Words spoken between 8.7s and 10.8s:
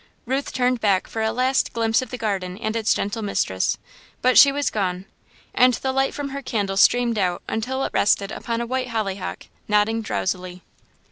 hollyhock, nodding drowsily.